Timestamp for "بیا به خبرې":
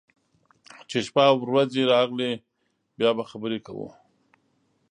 2.97-3.59